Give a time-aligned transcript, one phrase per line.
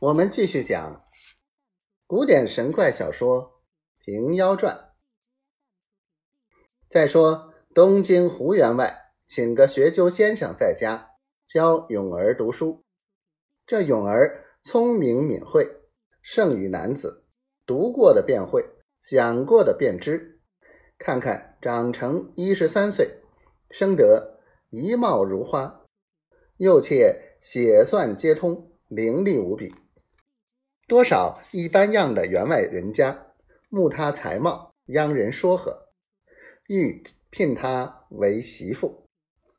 [0.00, 1.04] 我们继续讲
[2.06, 3.42] 古典神怪小说
[3.98, 4.74] 《平妖传》。
[6.88, 11.10] 再说东京胡员外请个学究先生在家
[11.44, 12.82] 教永儿读书。
[13.66, 15.68] 这永儿聪明敏慧，
[16.22, 17.26] 胜于男子，
[17.66, 18.64] 读过的便会，
[19.02, 20.40] 想过的便知。
[20.96, 23.20] 看看长成一十三岁，
[23.68, 24.40] 生得
[24.70, 25.84] 一貌如花，
[26.56, 29.74] 又且写算皆通，伶俐无比。
[30.90, 33.28] 多少一般样的员外人家，
[33.68, 35.86] 慕他才貌，央人说和，
[36.66, 39.06] 欲聘他为媳妇。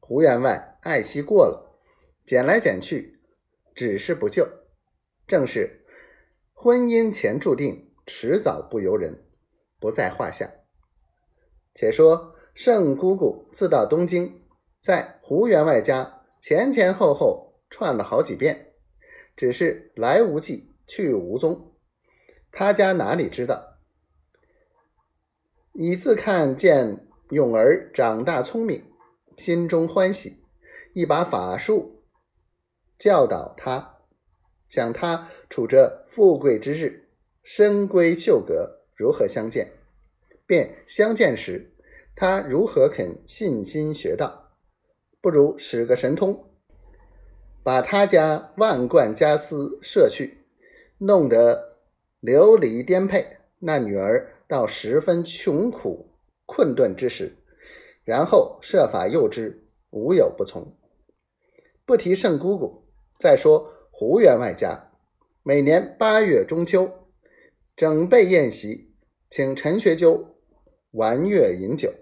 [0.00, 1.80] 胡员外爱惜过了，
[2.26, 3.22] 捡来捡去，
[3.74, 4.46] 只是不就。
[5.26, 5.86] 正是
[6.52, 9.24] 婚姻前注定，迟早不由人，
[9.80, 10.52] 不在话下。
[11.74, 14.42] 且说盛姑姑自到东京，
[14.78, 18.74] 在胡员外家前前后后串了好几遍，
[19.34, 20.73] 只是来无迹。
[20.86, 21.72] 去无踪，
[22.52, 23.78] 他家哪里知道？
[25.72, 28.84] 以自看见永儿长大聪明，
[29.36, 30.44] 心中欢喜，
[30.92, 32.04] 一把法术
[32.98, 33.98] 教导他，
[34.66, 37.08] 想他处着富贵之日，
[37.42, 39.72] 深闺秀阁，如何相见？
[40.46, 41.74] 便相见时，
[42.14, 44.52] 他如何肯信心学道？
[45.20, 46.50] 不如使个神通，
[47.64, 50.43] 把他家万贯家私摄去。
[51.06, 51.76] 弄得
[52.20, 56.08] 流离颠沛，那女儿到十分穷苦
[56.46, 57.36] 困顿之时，
[58.04, 60.74] 然后设法诱之，无有不从。
[61.84, 62.86] 不提圣姑姑，
[63.18, 64.92] 再说胡员外家，
[65.42, 66.90] 每年八月中秋，
[67.76, 68.94] 整备宴席，
[69.28, 70.38] 请陈学究
[70.92, 71.92] 玩乐饮酒。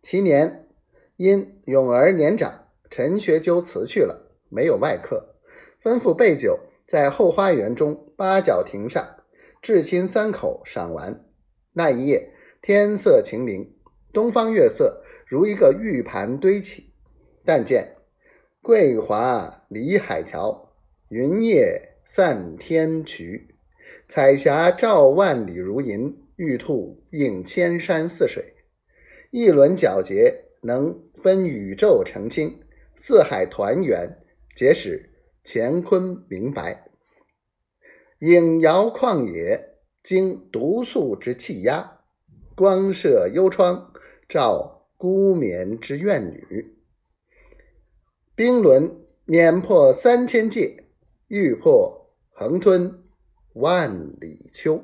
[0.00, 0.68] 其年
[1.16, 5.34] 因永儿年长，陈学究辞去了，没有外客，
[5.82, 6.60] 吩咐备酒。
[6.86, 9.16] 在后花园中八角亭上，
[9.62, 11.24] 至亲三口赏玩。
[11.72, 13.74] 那一夜，天色晴明，
[14.12, 16.92] 东方月色如一个玉盘堆起。
[17.44, 17.96] 但见
[18.62, 20.72] 桂华离海桥，
[21.08, 23.42] 云叶散天衢，
[24.08, 28.54] 彩霞照万里如银，玉兔映千山似水。
[29.30, 32.60] 一轮皎洁，能分宇宙澄清，
[32.94, 34.18] 四海团圆，
[34.54, 35.10] 皆使。
[35.46, 36.86] 乾坤明白，
[38.20, 42.00] 影摇旷野，经毒素之气压，
[42.56, 43.92] 光射幽窗，
[44.26, 46.74] 照孤眠之怨女。
[48.34, 50.86] 冰轮碾破三千界，
[51.28, 53.04] 玉破横吞
[53.52, 54.82] 万里秋。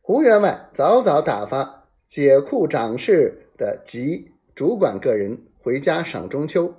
[0.00, 6.74] 胡员外早早打发解库掌事的及主管个人回家赏中秋，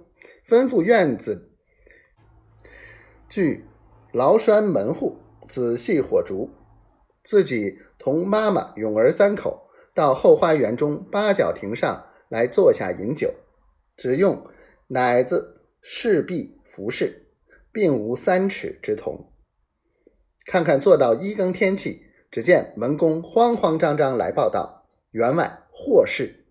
[0.45, 1.49] 吩咐院子。
[3.33, 3.65] 据
[4.11, 5.17] 牢栓门户，
[5.49, 6.51] 仔细火烛，
[7.23, 13.33] 自己同妈妈、永儿三口到后花园中八角亭上来坐下饮酒，
[13.97, 14.45] 只用
[14.85, 17.25] 奶子侍婢服侍，
[17.71, 19.31] 并无三尺之同。
[20.45, 26.42] 看看坐到一更天气，只见门公慌慌张张来报道：员外祸事。